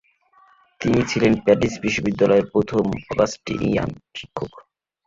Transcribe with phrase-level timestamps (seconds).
[0.81, 3.89] তিনি ছিলেন প্যারিস বিশ্ববিদ্যালয়ের প্রথম অগাস্টিনিয়ান
[4.15, 4.51] শিক্ষক।